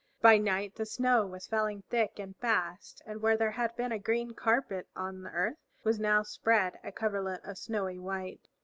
[0.19, 3.99] By night the snow was felling thick and fast, and where there had been a
[3.99, 8.47] green carpet on the earth was now spread a coverlet of snowy white.